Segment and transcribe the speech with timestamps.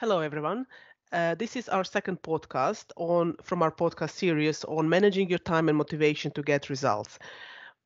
[0.00, 0.66] Hello, everyone.
[1.12, 5.68] Uh, this is our second podcast on from our podcast series on managing your time
[5.68, 7.18] and motivation to get results.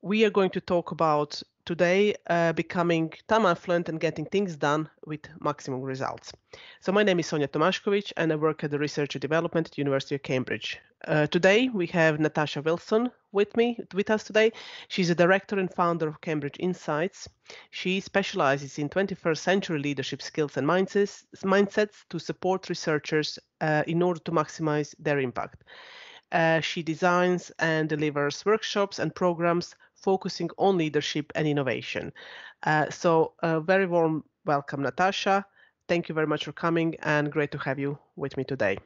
[0.03, 4.89] We are going to talk about today uh, becoming time affluent and getting things done
[5.07, 6.33] with maximum results.
[6.81, 9.79] So my name is Sonia Tomashkovic and I work at the Research and Development at
[9.79, 10.81] University of Cambridge.
[11.07, 14.53] Uh, today we have Natasha Wilson with me with us today.
[14.89, 17.29] She's a director and founder of Cambridge Insights.
[17.71, 24.03] She specializes in 21st century leadership skills and mindsets, mindsets to support researchers uh, in
[24.03, 25.65] order to maximize their impact.
[26.33, 32.13] Uh, she designs and delivers workshops and programs focusing on leadership and innovation.
[32.65, 35.45] Uh, so, a very warm welcome, Natasha.
[35.89, 38.79] Thank you very much for coming and great to have you with me today.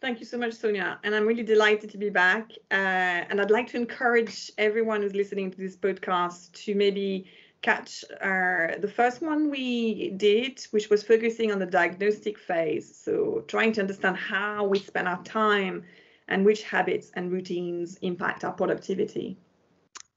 [0.00, 0.98] Thank you so much, Sonia.
[1.02, 2.50] And I'm really delighted to be back.
[2.70, 7.26] Uh, and I'd like to encourage everyone who's listening to this podcast to maybe
[7.62, 12.94] catch uh, the first one we did, which was focusing on the diagnostic phase.
[12.94, 15.84] So, trying to understand how we spend our time
[16.28, 19.38] and which habits and routines impact our productivity.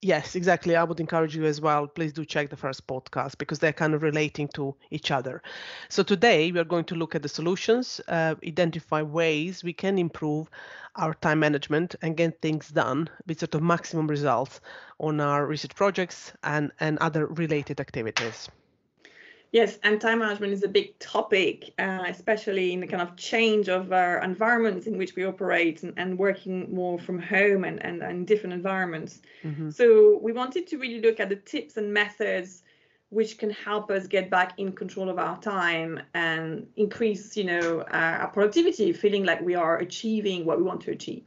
[0.02, 0.76] Yes, exactly.
[0.76, 1.88] I would encourage you as well.
[1.88, 5.42] Please do check the first podcast because they're kind of relating to each other.
[5.90, 9.98] So today we are going to look at the solutions, uh, identify ways we can
[9.98, 10.50] improve
[10.96, 14.62] our time management and get things done with sort of maximum results
[15.00, 18.50] on our research projects and, and other related activities.
[19.52, 23.70] Yes, and time management is a big topic, uh, especially in the kind of change
[23.70, 28.02] of our environments in which we operate and, and working more from home and, and,
[28.02, 29.22] and different environments.
[29.44, 29.70] Mm-hmm.
[29.70, 32.64] So we wanted to really look at the tips and methods
[33.10, 37.86] which can help us get back in control of our time and increase, you know,
[37.90, 41.26] our, our productivity, feeling like we are achieving what we want to achieve.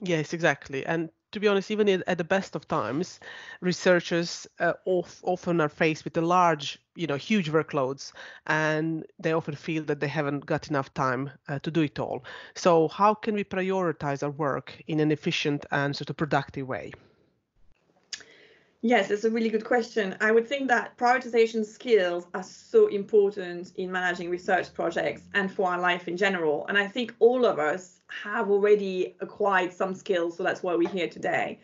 [0.00, 0.84] Yes, exactly.
[0.86, 3.20] And to be honest, even at the best of times,
[3.60, 8.12] researchers uh, of, often are faced with a large, you know, huge workloads,
[8.46, 12.24] and they often feel that they haven't got enough time uh, to do it all.
[12.54, 16.92] So, how can we prioritize our work in an efficient and sort of productive way?
[18.80, 20.16] Yes, it's a really good question.
[20.20, 25.68] I would think that prioritization skills are so important in managing research projects and for
[25.68, 26.64] our life in general.
[26.68, 30.88] And I think all of us have already acquired some skills, so that's why we're
[30.88, 31.58] here today.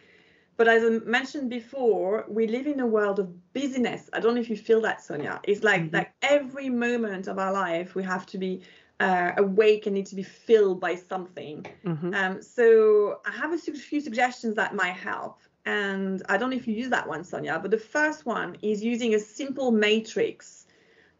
[0.57, 4.11] But as I mentioned before, we live in a world of busyness.
[4.13, 5.41] I don't know if you feel that, Sonia.
[5.45, 5.97] It's like mm-hmm.
[5.97, 8.63] like every moment of our life we have to be
[8.99, 11.67] uh, awake and need to be filled by something.
[11.85, 12.15] Mm-hmm.
[12.15, 16.69] Um, so I have a few suggestions that might help and I don't know if
[16.69, 20.67] you use that one, Sonia, but the first one is using a simple matrix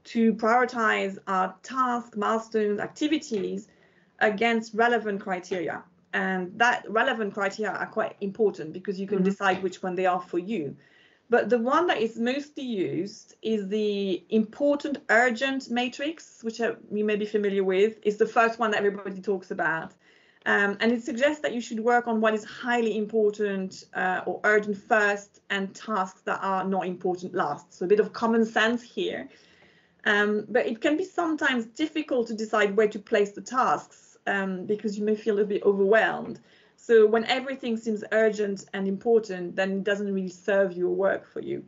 [0.05, 3.69] to prioritize our task, milestones, activities
[4.19, 5.83] against relevant criteria.
[6.13, 9.25] And that relevant criteria are quite important because you can mm-hmm.
[9.25, 10.77] decide which one they are for you.
[11.31, 17.17] But the one that is mostly used is the important urgent matrix, which you may
[17.17, 19.95] be familiar with, is the first one that everybody talks about.
[20.47, 24.41] Um, and it suggests that you should work on what is highly important uh, or
[24.45, 27.73] urgent first and tasks that are not important last.
[27.73, 29.29] So a bit of common sense here.
[30.05, 34.67] Um, but it can be sometimes difficult to decide where to place the tasks um,
[34.67, 36.41] because you may feel a bit overwhelmed.
[36.77, 41.41] So when everything seems urgent and important, then it doesn't really serve your work for
[41.41, 41.65] you.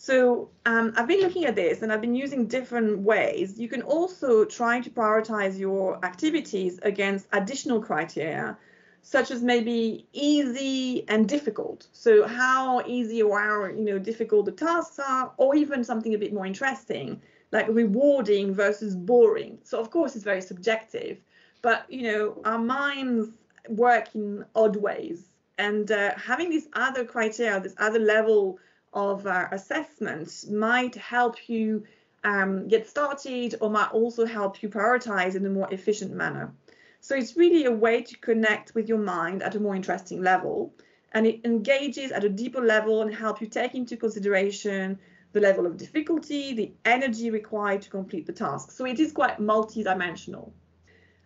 [0.00, 3.58] So um, I've been looking at this and I've been using different ways.
[3.58, 8.56] You can also try to prioritize your activities against additional criteria,
[9.02, 11.88] such as maybe easy and difficult.
[11.90, 16.18] So how easy or how you know difficult the tasks are, or even something a
[16.18, 17.20] bit more interesting,
[17.50, 19.58] like rewarding versus boring.
[19.64, 21.18] So of course it's very subjective,
[21.60, 23.30] but you know our minds
[23.68, 25.24] work in odd ways,
[25.58, 28.60] and uh, having these other criteria, this other level
[28.98, 31.84] of uh, assessment might help you
[32.24, 36.52] um, get started or might also help you prioritize in a more efficient manner.
[37.00, 40.74] So it's really a way to connect with your mind at a more interesting level.
[41.12, 44.98] And it engages at a deeper level and help you take into consideration
[45.32, 48.72] the level of difficulty, the energy required to complete the task.
[48.72, 50.52] So it is quite multi-dimensional.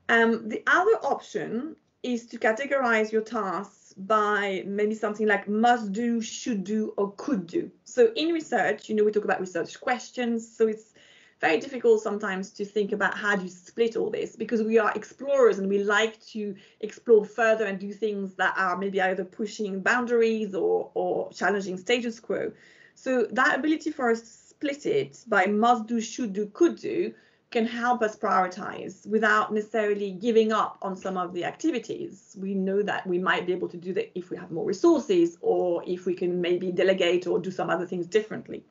[0.09, 6.21] Um, the other option is to categorize your tasks by maybe something like must do,
[6.21, 7.71] should do, or could do.
[7.85, 10.57] So in research, you know, we talk about research questions.
[10.57, 10.93] So it's
[11.41, 14.93] very difficult sometimes to think about how do you split all this because we are
[14.95, 19.81] explorers and we like to explore further and do things that are maybe either pushing
[19.81, 22.53] boundaries or, or challenging status quo.
[22.95, 27.13] So that ability for us to split it by must do, should do, could do
[27.53, 32.37] can help us prioritize without necessarily giving up on some of the activities.
[32.39, 35.37] We know that we might be able to do that if we have more resources
[35.41, 38.65] or if we can maybe delegate or do some other things differently.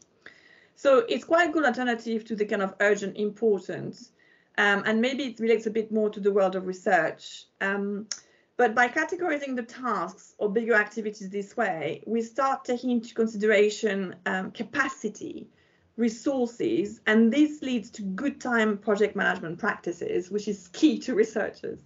[0.75, 4.11] So it's quite a good alternative to the kind of urgent importance.
[4.57, 7.45] Um, and maybe it relates a bit more to the world of research.
[7.61, 8.07] Um,
[8.57, 14.15] but by categorizing the tasks or bigger activities this way, we start taking into consideration
[14.25, 15.47] um, capacity,
[15.97, 21.79] resources, and this leads to good time project management practices, which is key to researchers.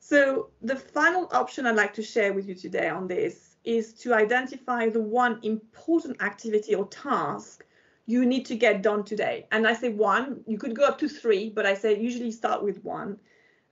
[0.00, 4.14] So the final option I'd like to share with you today on this is to
[4.14, 7.64] identify the one important activity or task
[8.06, 9.46] you need to get done today.
[9.52, 12.62] And I say one, you could go up to three, but I say usually start
[12.62, 13.18] with one.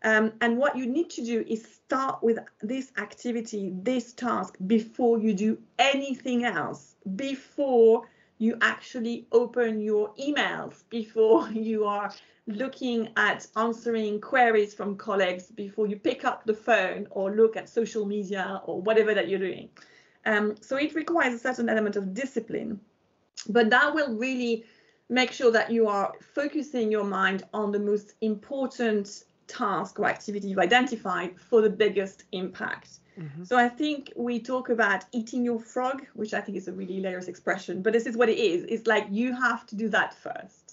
[0.03, 5.19] Um, and what you need to do is start with this activity, this task, before
[5.19, 8.07] you do anything else, before
[8.39, 12.13] you actually open your emails, before you are
[12.47, 17.69] looking at answering queries from colleagues, before you pick up the phone or look at
[17.69, 19.69] social media or whatever that you're doing.
[20.25, 22.81] Um, so it requires a certain element of discipline,
[23.49, 24.65] but that will really
[25.09, 30.49] make sure that you are focusing your mind on the most important task or activity
[30.49, 32.99] you've identified for the biggest impact.
[33.19, 33.45] Mm-hmm.
[33.45, 36.97] So I think we talk about eating your frog, which I think is a really
[36.97, 38.65] hilarious expression, but this is what it is.
[38.65, 40.66] It's like you have to do that first.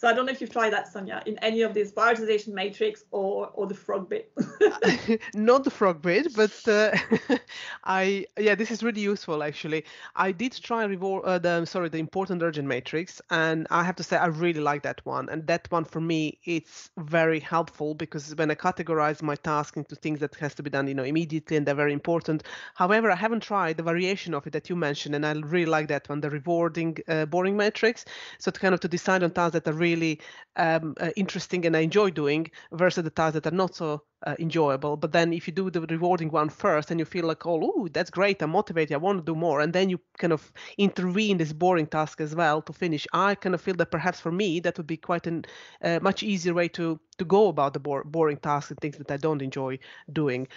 [0.00, 3.04] So I don't know if you've tried that, Sonia, in any of these prioritization matrix
[3.10, 4.32] or or the frog bit.
[5.34, 6.96] Not the frog bit, but uh,
[7.84, 9.84] I yeah, this is really useful actually.
[10.16, 14.16] I did try uh, the sorry the important urgent matrix, and I have to say
[14.16, 15.28] I really like that one.
[15.28, 19.96] And that one for me it's very helpful because when I categorize my task into
[19.96, 22.44] things that has to be done you know immediately and they're very important.
[22.74, 25.88] However, I haven't tried the variation of it that you mentioned, and I really like
[25.88, 28.06] that one, the rewarding uh, boring matrix.
[28.38, 30.20] So to kind of to decide on tasks that are really really
[30.56, 34.36] um, uh, interesting and I enjoy doing versus the tasks that are not so uh,
[34.38, 34.96] enjoyable.
[34.96, 37.88] But then if you do the rewarding one first and you feel like, oh, ooh,
[37.92, 41.38] that's great, I'm motivated, I want to do more, and then you kind of intervene
[41.38, 44.60] this boring task as well to finish, I kind of feel that perhaps for me
[44.60, 45.42] that would be quite a
[45.82, 49.10] uh, much easier way to to go about the bo- boring tasks and things that
[49.10, 49.78] I don't enjoy
[50.12, 50.48] doing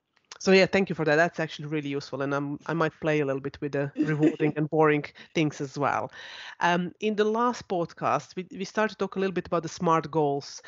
[0.44, 1.16] so yeah thank you for that.
[1.16, 4.54] That's actually really useful and I'm, i might play a little bit with the rewarding
[4.57, 6.12] and boring things as well.
[6.60, 9.69] Um, in the last podcast we, we started to talk a little bit about the
[9.69, 10.62] smart goals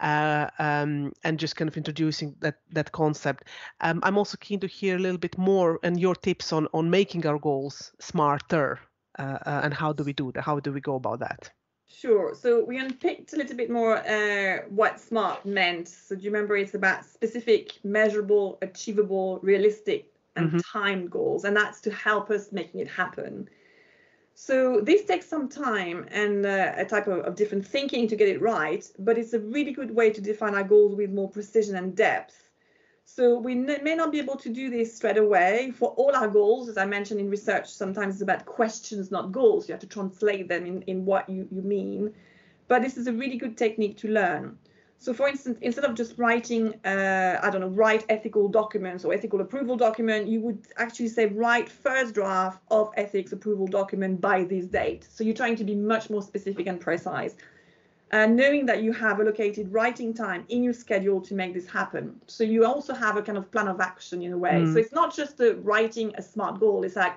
[0.00, 3.44] uh, um, and just kind of introducing that that concept.
[3.80, 6.90] Um, i'm also keen to hear a little bit more and your tips on on
[6.90, 8.80] making our goals smarter
[9.18, 11.50] uh, uh, and how do we do that how do we go about that
[11.92, 12.34] Sure.
[12.34, 15.88] So we unpicked a little bit more uh, what SMART meant.
[15.88, 20.06] So do you remember it's about specific, measurable, achievable, realistic,
[20.36, 20.58] and mm-hmm.
[20.72, 23.48] timed goals, and that's to help us making it happen.
[24.34, 28.28] So this takes some time and uh, a type of, of different thinking to get
[28.28, 31.76] it right, but it's a really good way to define our goals with more precision
[31.76, 32.49] and depth.
[33.12, 36.68] So we may not be able to do this straight away for all our goals.
[36.68, 39.68] As I mentioned in research, sometimes it's about questions, not goals.
[39.68, 42.14] You have to translate them in, in what you, you mean.
[42.68, 44.56] But this is a really good technique to learn.
[44.98, 49.12] So for instance, instead of just writing, uh, I don't know, write ethical documents or
[49.12, 54.44] ethical approval document, you would actually say write first draft of ethics approval document by
[54.44, 55.08] this date.
[55.10, 57.34] So you're trying to be much more specific and precise
[58.12, 62.20] and knowing that you have allocated writing time in your schedule to make this happen.
[62.26, 64.52] So you also have a kind of plan of action in a way.
[64.52, 64.72] Mm.
[64.72, 67.14] So it's not just the writing a smart goal, it's like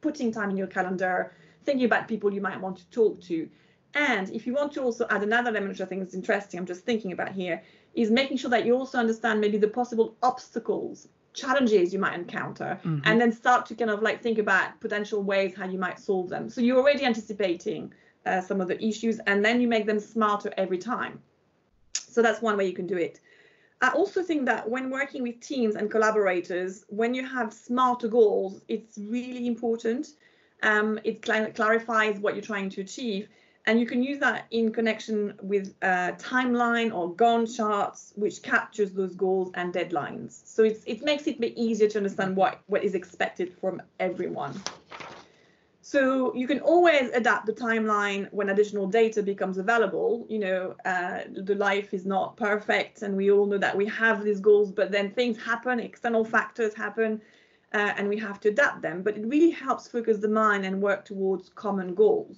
[0.00, 1.32] putting time in your calendar,
[1.64, 3.48] thinking about people you might want to talk to.
[3.94, 6.66] And if you want to also add another element, which I think is interesting, I'm
[6.66, 7.62] just thinking about here,
[7.94, 12.80] is making sure that you also understand maybe the possible obstacles, challenges you might encounter,
[12.84, 13.00] mm-hmm.
[13.04, 16.30] and then start to kind of like think about potential ways how you might solve
[16.30, 16.48] them.
[16.48, 17.92] So you're already anticipating
[18.26, 21.20] uh, some of the issues, and then you make them smarter every time.
[21.94, 23.20] So that's one way you can do it.
[23.80, 28.62] I also think that when working with teams and collaborators, when you have smarter goals,
[28.68, 30.06] it's really important.
[30.62, 33.28] Um, it cl- clarifies what you're trying to achieve.
[33.66, 38.92] And you can use that in connection with a timeline or Gantt charts, which captures
[38.92, 40.42] those goals and deadlines.
[40.44, 44.60] So it makes it a bit easier to understand what, what is expected from everyone.
[45.84, 50.24] So you can always adapt the timeline when additional data becomes available.
[50.28, 54.22] You know, uh, the life is not perfect, and we all know that we have
[54.22, 57.20] these goals, but then things happen, external factors happen,
[57.74, 59.02] uh, and we have to adapt them.
[59.02, 62.36] But it really helps focus the mind and work towards common goals.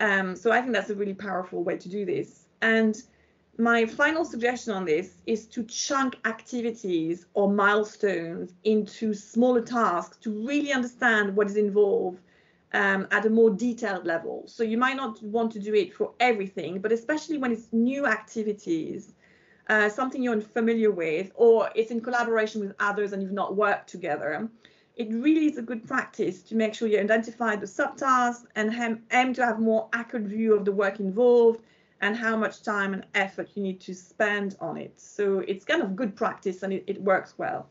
[0.00, 2.46] Um, so I think that's a really powerful way to do this.
[2.62, 2.96] And
[3.58, 10.30] my final suggestion on this is to chunk activities or milestones into smaller tasks to
[10.46, 12.22] really understand what is involved
[12.72, 14.44] um, at a more detailed level.
[14.46, 18.06] So you might not want to do it for everything, but especially when it's new
[18.06, 19.14] activities,
[19.68, 23.88] uh, something you're unfamiliar with, or it's in collaboration with others and you've not worked
[23.88, 24.48] together.
[24.96, 29.32] It really is a good practice to make sure you identify the subtasks and aim
[29.34, 31.60] to have more accurate view of the work involved
[32.00, 34.98] and how much time and effort you need to spend on it.
[34.98, 37.68] So it's kind of good practice and it, it works well.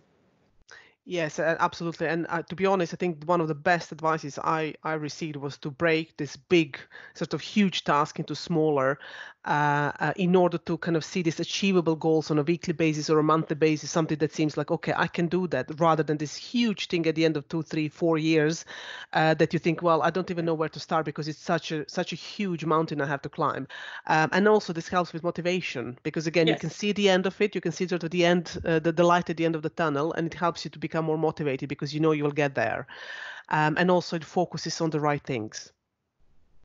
[1.10, 2.08] Yes, absolutely.
[2.08, 5.38] And uh, to be honest, I think one of the best advices I, I received
[5.38, 6.78] was to break this big,
[7.16, 9.00] sort of huge task into smaller
[9.48, 13.10] uh, uh, in order to kind of see these achievable goals on a weekly basis
[13.10, 16.18] or a monthly basis, something that seems like, okay, I can do that, rather than
[16.18, 18.66] this huge thing at the end of two, three, four years
[19.14, 21.72] uh, that you think, well, I don't even know where to start because it's such
[21.72, 23.70] a such a huge mountain I have to climb.
[24.08, 26.56] Um, and also this helps with motivation because again, yes.
[26.56, 28.80] you can see the end of it, you can see sort of the end, uh,
[28.80, 31.06] the, the light at the end of the tunnel, and it helps you to become
[31.06, 32.86] more motivated because you know you will get there.
[33.48, 35.72] Um, and also it focuses on the right things.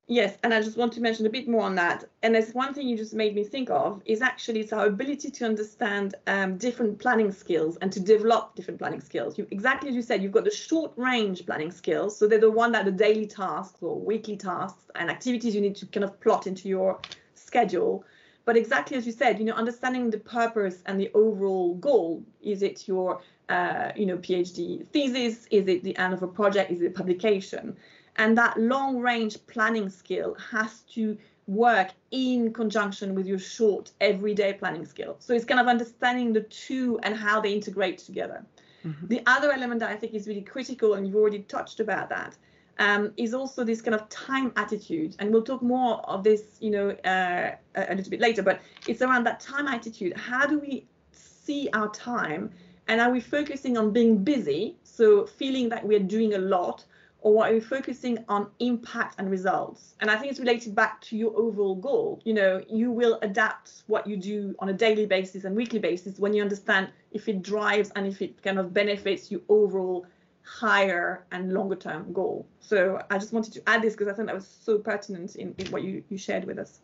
[0.08, 2.04] Yes, and I just want to mention a bit more on that.
[2.22, 5.30] And there's one thing you just made me think of is actually it's our ability
[5.30, 9.38] to understand um, different planning skills and to develop different planning skills.
[9.38, 12.18] You, exactly as you said, you've got the short range planning skills.
[12.18, 15.76] So they're the one that the daily tasks or weekly tasks and activities you need
[15.76, 17.00] to kind of plot into your
[17.34, 18.04] schedule.
[18.44, 22.24] But exactly as you said, you know, understanding the purpose and the overall goal.
[22.42, 25.46] Is it your, uh, you know, PhD thesis?
[25.52, 26.72] Is it the end of a project?
[26.72, 27.76] Is it publication?
[28.16, 31.16] And that long range planning skill has to
[31.46, 35.16] work in conjunction with your short everyday planning skill.
[35.18, 38.44] So it's kind of understanding the two and how they integrate together.
[38.84, 39.06] Mm-hmm.
[39.08, 42.36] The other element that I think is really critical, and you've already touched about that,
[42.78, 45.16] um, is also this kind of time attitude.
[45.18, 48.42] And we'll talk more of this, you know, uh, a little bit later.
[48.42, 50.16] But it's around that time attitude.
[50.16, 52.50] How do we see our time?
[52.88, 56.84] And are we focusing on being busy, so feeling that we're doing a lot,
[57.22, 59.94] or are you focusing on impact and results?
[60.00, 62.20] And I think it's related back to your overall goal.
[62.24, 66.18] You know, you will adapt what you do on a daily basis and weekly basis
[66.18, 70.04] when you understand if it drives and if it kind of benefits your overall
[70.42, 72.46] higher and longer term goal.
[72.58, 75.54] So I just wanted to add this because I think that was so pertinent in,
[75.58, 76.80] in what you, you shared with us.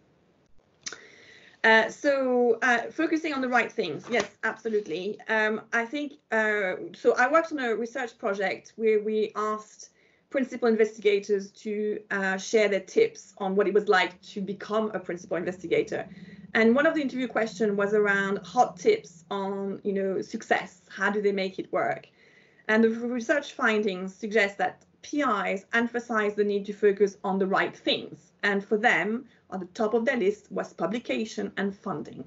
[1.64, 5.18] Uh, so uh, focusing on the right things, yes, absolutely.
[5.28, 7.16] Um, I think uh, so.
[7.16, 9.90] I worked on a research project where we asked
[10.30, 14.98] principal investigators to uh, share their tips on what it was like to become a
[14.98, 16.06] principal investigator.
[16.54, 20.82] And one of the interview questions was around hot tips on, you know, success.
[20.88, 22.08] How do they make it work?
[22.68, 27.76] And the research findings suggest that PIs emphasize the need to focus on the right
[27.76, 28.32] things.
[28.42, 32.24] And for them, on the top of their list was publication and funding.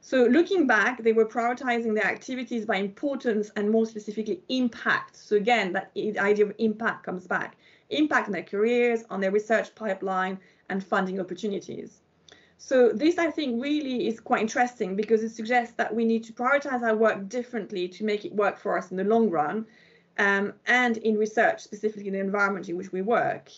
[0.00, 5.16] So looking back, they were prioritizing their activities by importance and more specifically impact.
[5.16, 7.56] So again, that idea of impact comes back.
[7.90, 10.38] Impact on their careers, on their research pipeline,
[10.68, 12.00] and funding opportunities.
[12.58, 16.32] So this, I think, really is quite interesting because it suggests that we need to
[16.32, 19.66] prioritize our work differently to make it work for us in the long run,
[20.18, 23.50] um, and in research, specifically in the environment in which we work.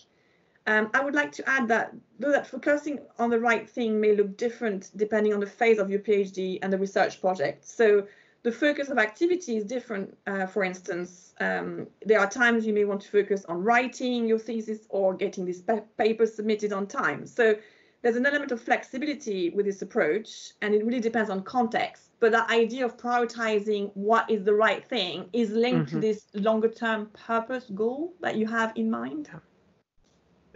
[0.67, 4.15] Um, I would like to add that though that focusing on the right thing may
[4.15, 7.65] look different depending on the phase of your PhD and the research project.
[7.65, 8.07] So
[8.43, 10.17] the focus of activity is different.
[10.27, 14.39] Uh, for instance, um, there are times you may want to focus on writing your
[14.39, 17.25] thesis or getting this pa paper submitted on time.
[17.25, 17.55] So
[18.01, 22.09] there's an element of flexibility with this approach, and it really depends on context.
[22.19, 26.01] But the idea of prioritizing what is the right thing is linked mm -hmm.
[26.01, 29.27] to this longer term purpose goal that you have in mind.
[29.27, 29.39] Yeah.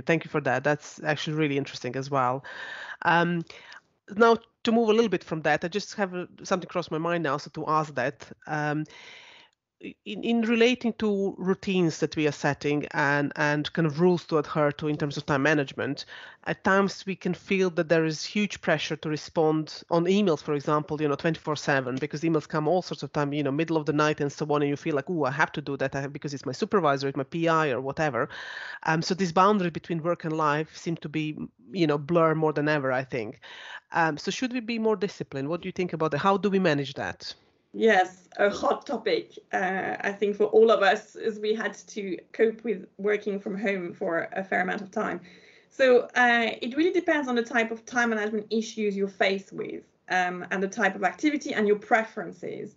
[0.05, 0.63] Thank you for that.
[0.63, 2.43] That's actually really interesting as well.
[3.03, 3.43] Um,
[4.15, 7.23] now, to move a little bit from that, I just have something cross my mind
[7.23, 8.31] now, so to ask that.
[8.47, 8.85] Um,
[9.81, 14.37] in, in relating to routines that we are setting and and kind of rules to
[14.37, 16.05] adhere to in terms of time management
[16.45, 20.53] at times we can feel that there is huge pressure to respond on emails for
[20.53, 23.75] example you know 24 7 because emails come all sorts of time you know middle
[23.75, 25.75] of the night and so on and you feel like oh i have to do
[25.75, 28.29] that because it's my supervisor it's my pi or whatever.
[28.83, 31.37] Um, so this boundary between work and life seem to be
[31.71, 33.41] you know blur more than ever i think.
[33.91, 35.49] Um, so should we be more disciplined?
[35.49, 37.33] What do you think about that how do we manage that
[37.77, 42.17] Yes, a hot topic, uh, I think, for all of us as we had to
[42.31, 45.19] cope with working from home for a fair amount of time.
[45.69, 49.83] So uh, it really depends on the type of time management issues you're faced with
[50.07, 52.75] um, and the type of activity and your preferences.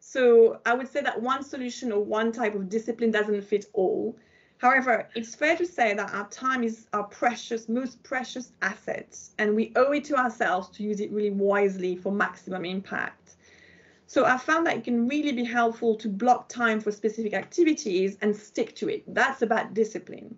[0.00, 4.16] So I would say that one solution or one type of discipline doesn't fit all.
[4.58, 9.54] However, it's fair to say that our time is our precious, most precious asset, and
[9.54, 13.36] we owe it to ourselves to use it really wisely for maximum impact.
[14.12, 18.18] So I found that it can really be helpful to block time for specific activities
[18.20, 19.04] and stick to it.
[19.06, 20.36] That's about discipline.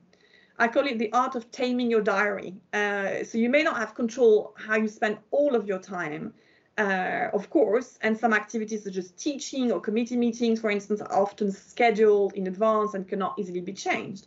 [0.58, 2.54] I call it the art of taming your diary.
[2.74, 6.34] Uh, so you may not have control how you spend all of your time,
[6.76, 11.22] uh, of course, and some activities such as teaching or committee meetings, for instance, are
[11.22, 14.26] often scheduled in advance and cannot easily be changed.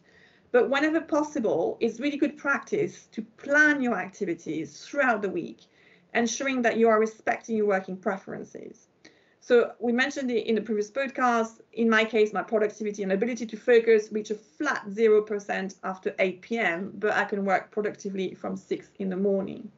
[0.51, 5.67] But whenever possible, it's really good practice to plan your activities throughout the week
[6.15, 8.84] ensuring that you are respecting your working preferences.
[9.45, 11.59] So we mentioned it in the previous podcast.
[11.73, 16.41] In my case, my productivity and ability to focus reach a flat 0% after 8
[16.41, 19.71] p.m., but I can work productively from 6 in the morning.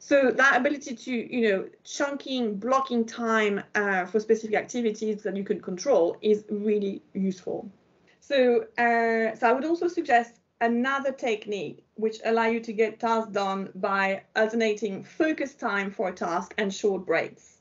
[0.00, 5.44] So that ability to, you know, chunking, blocking time uh, for specific activities that you
[5.44, 7.70] can control is really useful.
[8.18, 13.30] So, uh, so I would also suggest another technique which allow you to get tasks
[13.30, 17.51] done by alternating focus time for a task and short breaks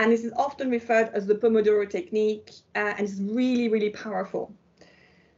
[0.00, 4.50] and this is often referred as the Pomodoro technique, uh, and it's really, really powerful.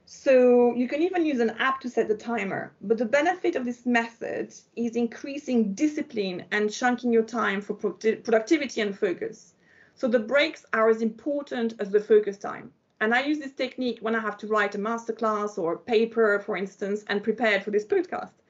[0.07, 3.65] So you can even use an app to set the timer, but the benefit of
[3.65, 9.55] this method is increasing discipline and chunking your time for productivity and focus.
[9.97, 12.71] So the breaks are as important as the focus time.
[13.01, 16.39] And I use this technique when I have to write a masterclass or a paper,
[16.39, 18.42] for instance, and prepare for this podcast.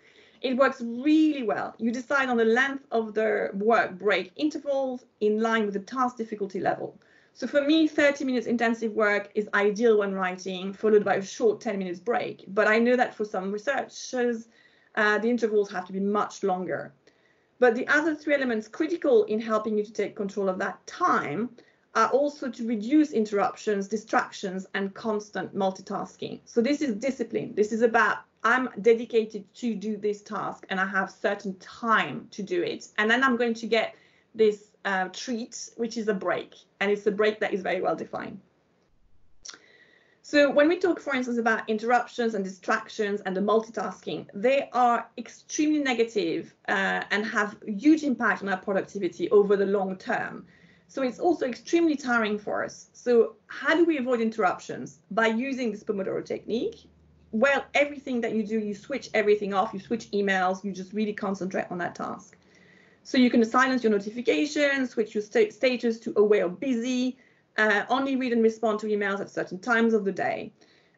[0.43, 1.75] It works really well.
[1.79, 6.17] You decide on the length of the work break intervals in line with the task
[6.17, 6.99] difficulty level.
[7.33, 11.61] So for me, 30 minutes intensive work is ideal when writing, followed by a short
[11.61, 12.45] 10 minutes break.
[12.49, 14.49] But I know that for some researchers,
[14.97, 16.93] uh, the intervals have to be much longer.
[17.59, 21.51] But the other three elements critical in helping you to take control of that time
[21.95, 26.41] are also to reduce interruptions, distractions, and constant multitasking.
[26.45, 27.55] So this is discipline.
[27.55, 32.43] This is about I'm dedicated to do this task and I have certain time to
[32.43, 32.89] do it.
[32.99, 33.95] And then I'm going to get
[34.35, 36.55] this uh, treat, which is a break.
[36.81, 38.41] And it's a break that is very well defined.
[40.25, 45.09] So when we talk, for instance, about interruptions and distractions and the multitasking, they are
[45.19, 50.47] extremely negative, uh, and have huge impact on our productivity over the long term.
[50.87, 52.89] So it's also extremely tiring for us.
[52.93, 55.01] So how do we avoid interruptions?
[55.11, 56.87] By using this Pomodoro technique,
[57.33, 61.15] well, everything that you do, you switch everything off, you switch emails, you just really
[61.15, 62.37] concentrate on that task.
[63.05, 67.17] So you can silence your notifications, switch your st status to away or busy,
[67.57, 70.53] uh, only read and respond to emails at certain times of the day.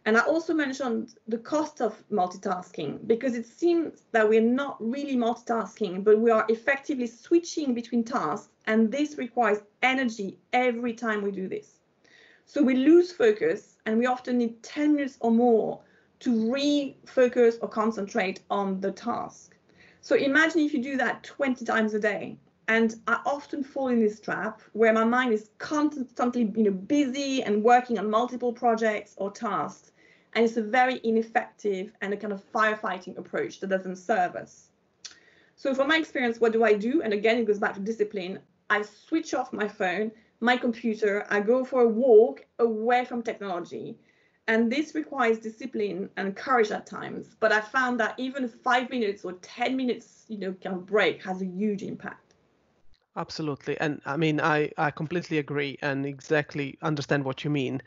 [0.07, 5.17] And I also mentioned the cost of multitasking because it seems that we're not really
[5.17, 11.31] multitasking, but we are effectively switching between tasks, and this requires energy every time we
[11.31, 11.81] do this.
[12.45, 15.81] So we lose focus, and we often need 10 minutes or more
[16.25, 19.55] to refocus or concentrate on the task.
[20.01, 22.39] So imagine if you do that 20 times a day.
[22.67, 27.43] And I often fall in this trap where my mind is constantly you know, busy
[27.43, 29.93] and working on multiple projects or tasks.
[30.33, 34.71] And it's a very ineffective and a kind of firefighting approach that doesn't serve us.
[35.57, 37.03] So from my experience, what do I do?
[37.03, 38.39] And again, it goes back to discipline.
[38.71, 40.11] I switch off my phone,
[40.41, 43.99] my computer, I go for a walk away from technology
[44.47, 47.37] and this requires discipline and courage at times.
[47.41, 51.23] But I found that even five minutes or 10 minutes, you know, kind of break
[51.25, 52.35] has a huge impact.
[53.17, 53.79] Absolutely.
[53.81, 57.81] And I mean, I, I completely agree and exactly understand what you mean.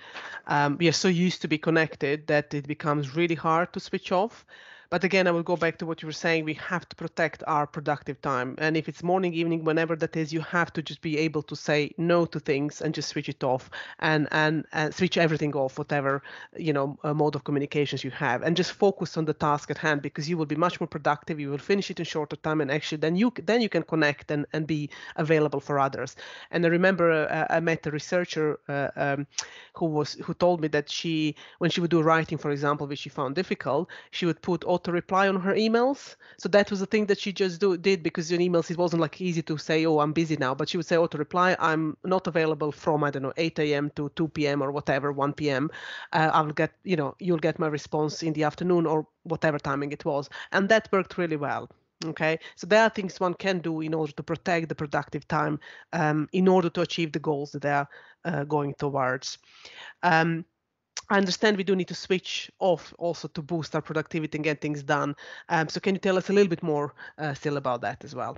[0.48, 4.12] Um, we are so used to be connected that it becomes really hard to switch
[4.12, 4.46] off.
[4.90, 6.46] But again, I will go back to what you were saying.
[6.46, 8.56] We have to protect our productive time.
[8.58, 11.56] And if it's morning, evening, whenever that is, you have to just be able to
[11.56, 13.70] say no to things and just switch it off
[14.00, 16.24] and and, and switch everything off, whatever
[16.58, 19.78] you know uh, mode of communications you have, and just focus on the task at
[19.78, 21.40] hand because you will be much more productive.
[21.40, 24.32] You will finish it in shorter time, and actually then you then you can connect
[24.32, 26.16] and and be available for others.
[26.52, 29.28] And I remember uh, I met a researcher uh, um,
[29.74, 33.00] who was who told me that she when she would do writing, for example, which
[33.00, 36.16] she found difficult, she would put all auto reply on her emails.
[36.38, 39.02] So that was the thing that she just do, did because in emails it wasn't
[39.02, 41.98] like easy to say, oh, I'm busy now, but she would say auto reply, I'm
[42.04, 43.92] not available from I don't know 8 a.m.
[43.96, 44.62] to 2 p.m.
[44.62, 45.72] or whatever 1 p.m.
[46.14, 49.92] Uh, I'll get you know you'll get my response in the afternoon or whatever timing
[49.92, 51.70] it was, and that worked really well
[52.06, 55.60] okay so there are things one can do in order to protect the productive time
[55.94, 57.90] um, in order to achieve the goals that they are
[58.26, 59.40] uh, going towards
[60.04, 60.46] um,
[61.10, 64.60] I understand we do need to switch off also to boost our productivity and get
[64.60, 65.16] things done.
[65.48, 68.14] Um, so can you tell us a little bit more uh, still about that as
[68.14, 68.38] well?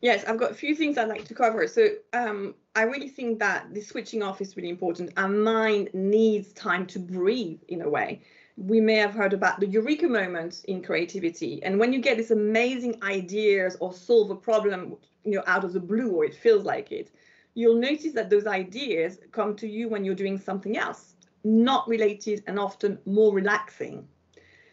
[0.00, 1.66] Yes, I've got a few things I'd like to cover.
[1.66, 5.12] So um, I really think that the switching off is really important.
[5.16, 8.22] Our mind needs time to breathe in a way.
[8.56, 11.62] We may have heard about the eureka moment in creativity.
[11.62, 15.72] And when you get these amazing ideas or solve a problem, you know, out of
[15.72, 17.10] the blue, or it feels like it,
[17.54, 22.42] you'll notice that those ideas come to you when you're doing something else not related
[22.46, 24.08] and often more relaxing.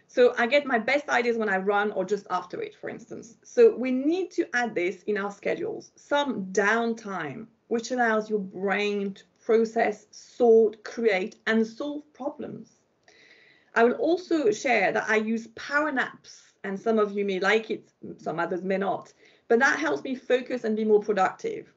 [0.07, 3.37] So I get my best ideas when I run or just after it, for instance.
[3.43, 9.15] So we need to add this in our schedules, some downtime, which allows your brain
[9.15, 12.79] to process, sort, create, and solve problems.
[13.73, 17.69] I will also share that I use power naps, and some of you may like
[17.69, 19.11] it, some others may not.
[19.47, 21.71] but that helps me focus and be more productive.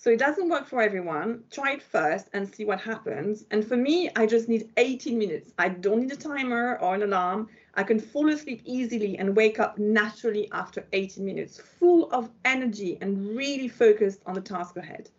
[0.00, 1.42] So it doesn't work for everyone.
[1.50, 3.44] Try it first and see what happens.
[3.50, 5.52] And for me, I just need 18 minutes.
[5.58, 7.48] I don't need a timer or an alarm.
[7.74, 12.96] I can fall asleep easily and wake up naturally after 18 minutes, full of energy
[13.00, 15.10] and really focused on the task ahead.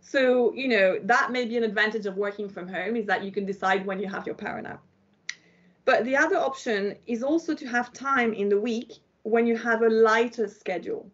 [0.00, 3.30] So, you know, that may be an advantage of working from home is that you
[3.30, 4.82] can decide when you have your power nap.
[5.84, 9.82] But the other option is also to have time in the week when you have
[9.82, 11.08] a lighter schedule.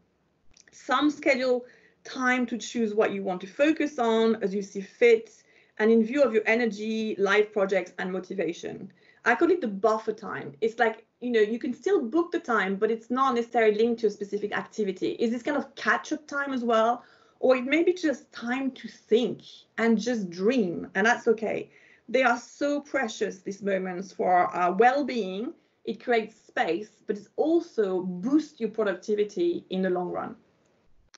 [0.70, 1.66] Some schedule
[2.04, 5.30] time to choose what you want to focus on as you see fit
[5.78, 8.92] and in view of your energy, life projects, and motivation.
[9.24, 10.54] I call it the buffer time.
[10.60, 14.00] It's like, you know, you can still book the time, but it's not necessarily linked
[14.00, 15.12] to a specific activity.
[15.12, 17.04] Is this kind of catch up time as well?
[17.38, 19.42] Or it may be just time to think
[19.78, 21.70] and just dream, and that's okay.
[22.08, 25.52] They are so precious, these moments, for our well being.
[25.84, 30.36] It creates space, but it also boosts your productivity in the long run.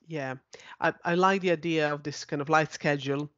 [0.07, 0.37] Yeah,
[0.81, 3.31] I, I like the idea of this kind of light schedule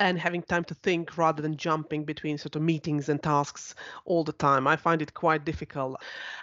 [0.00, 4.24] and having time to think rather than jumping between sort of meetings and tasks all
[4.24, 4.66] the time.
[4.66, 6.00] I find it quite difficult.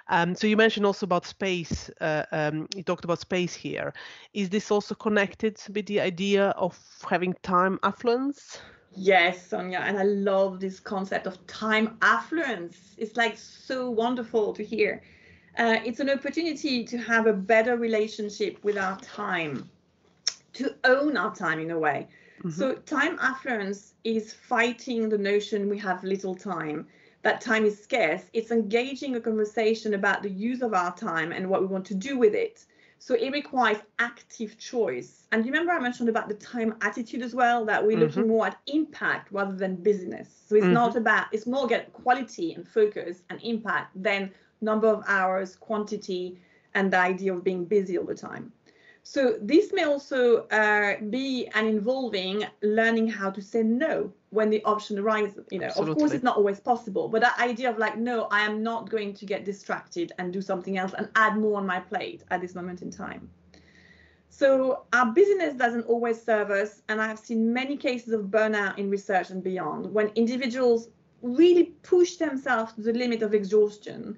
[0.08, 1.90] Um, so you mentioned also about space.
[2.00, 3.94] Uh, um, you talked about space here.
[4.34, 6.78] Is this also connected with the idea of
[7.10, 8.60] having time affluence?
[8.96, 12.96] Yes, Sonia, and I love this concept of time affluence.
[12.98, 15.02] It's like so wonderful to hear
[15.58, 19.70] uh, it's an opportunity to have a better relationship with our time,
[20.54, 22.08] to own our time in a way.
[22.40, 22.50] Mm-hmm.
[22.50, 26.88] So, time affluence is fighting the notion we have little time,
[27.22, 28.24] that time is scarce.
[28.34, 31.96] It's engaging a conversation about the use of our time and what we want to
[31.96, 32.66] do with it.
[32.98, 35.28] So, it requires active choice.
[35.34, 38.02] And you remember I mentioned about the time attitude as well, that we're mm-hmm.
[38.02, 40.30] looking more at impact rather than business.
[40.48, 40.74] So, it's mm-hmm.
[40.74, 46.40] not about, it's more get quality and focus and impact than number of hours, quantity,
[46.74, 48.52] and the idea of being busy all the time.
[49.04, 54.64] So this may also uh, be an involving learning how to say no when the
[54.64, 55.44] option arises.
[55.50, 55.92] You know, Absolutely.
[55.92, 58.90] of course, it's not always possible, but that idea of like, no, I am not
[58.90, 62.42] going to get distracted and do something else and add more on my plate at
[62.42, 63.30] this moment in time.
[64.30, 68.90] So our business doesn't always serve us, and I've seen many cases of burnout in
[68.90, 70.90] research and beyond when individuals
[71.22, 74.18] really push themselves to the limit of exhaustion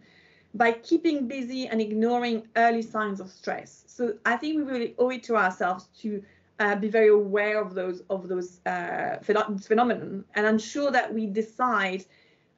[0.54, 3.84] by keeping busy and ignoring early signs of stress.
[3.88, 6.24] So I think we really owe it to ourselves to
[6.60, 12.06] uh, be very aware of those of those uh, phenomenon and ensure that we decide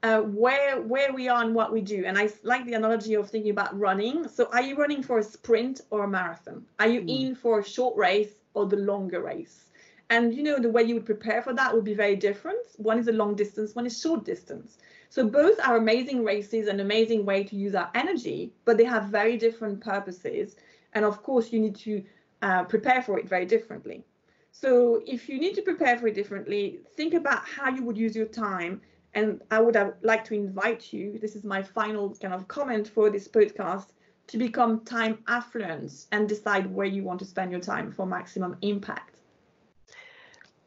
[0.03, 2.03] uh, where where we are and what we do.
[2.05, 4.27] And I like the analogy of thinking about running.
[4.27, 6.65] So are you running for a sprint or a marathon?
[6.79, 7.21] Are you mm.
[7.21, 9.65] in for a short race or the longer race?
[10.09, 12.59] And you know the way you would prepare for that would be very different.
[12.77, 14.77] One is a long distance, one is short distance.
[15.15, 19.05] So both are amazing races, an amazing way to use our energy, but they have
[19.05, 20.57] very different purposes.
[20.91, 22.03] And of course, you need to
[22.41, 24.03] uh, prepare for it very differently.
[24.51, 28.13] So if you need to prepare for it differently, think about how you would use
[28.13, 28.81] your time.
[29.13, 33.09] And I would like to invite you, this is my final kind of comment for
[33.09, 33.91] this podcast,
[34.27, 38.57] to become time affluent and decide where you want to spend your time for maximum
[38.63, 39.21] impact.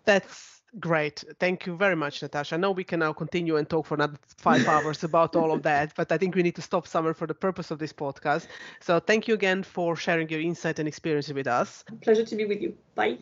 [0.06, 1.24] That's Great.
[1.38, 2.54] Thank you very much, Natasha.
[2.54, 5.62] I know we can now continue and talk for another five hours about all of
[5.62, 8.46] that, but I think we need to stop somewhere for the purpose of this podcast.
[8.81, 11.85] So thank you again for sharing your insight and experience with us.
[12.02, 12.76] Pleasure to be with you.
[12.94, 13.18] Bye.